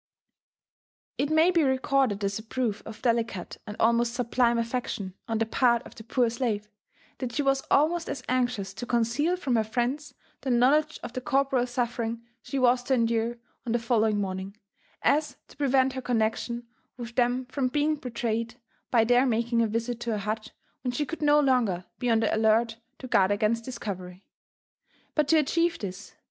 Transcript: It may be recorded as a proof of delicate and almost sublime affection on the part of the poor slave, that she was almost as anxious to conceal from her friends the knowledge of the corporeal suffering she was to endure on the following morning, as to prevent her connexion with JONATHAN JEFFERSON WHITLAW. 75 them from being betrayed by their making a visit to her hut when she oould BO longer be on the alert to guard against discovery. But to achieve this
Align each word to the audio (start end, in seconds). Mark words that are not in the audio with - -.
It 1.19 1.29
may 1.29 1.51
be 1.51 1.61
recorded 1.61 2.23
as 2.23 2.39
a 2.39 2.43
proof 2.43 2.81
of 2.87 3.03
delicate 3.03 3.59
and 3.67 3.77
almost 3.79 4.15
sublime 4.15 4.57
affection 4.57 5.13
on 5.27 5.37
the 5.37 5.45
part 5.45 5.83
of 5.83 5.93
the 5.93 6.03
poor 6.03 6.27
slave, 6.31 6.67
that 7.19 7.31
she 7.33 7.43
was 7.43 7.61
almost 7.69 8.09
as 8.09 8.23
anxious 8.27 8.73
to 8.73 8.87
conceal 8.87 9.37
from 9.37 9.57
her 9.57 9.63
friends 9.63 10.15
the 10.41 10.49
knowledge 10.49 10.99
of 11.03 11.13
the 11.13 11.21
corporeal 11.21 11.67
suffering 11.67 12.23
she 12.41 12.57
was 12.57 12.81
to 12.85 12.95
endure 12.95 13.37
on 13.63 13.73
the 13.73 13.77
following 13.77 14.19
morning, 14.19 14.57
as 15.03 15.37
to 15.49 15.55
prevent 15.55 15.93
her 15.93 16.01
connexion 16.01 16.65
with 16.97 17.13
JONATHAN 17.13 17.45
JEFFERSON 17.45 17.45
WHITLAW. 17.45 17.61
75 17.61 17.69
them 17.69 17.69
from 17.69 17.71
being 17.71 17.95
betrayed 17.97 18.55
by 18.89 19.03
their 19.03 19.27
making 19.27 19.61
a 19.61 19.67
visit 19.67 19.99
to 19.99 20.13
her 20.13 20.17
hut 20.17 20.51
when 20.83 20.91
she 20.91 21.05
oould 21.05 21.19
BO 21.23 21.39
longer 21.41 21.85
be 21.99 22.09
on 22.09 22.21
the 22.21 22.35
alert 22.35 22.77
to 22.97 23.05
guard 23.07 23.29
against 23.29 23.65
discovery. 23.65 24.25
But 25.13 25.27
to 25.27 25.37
achieve 25.37 25.77
this 25.77 26.15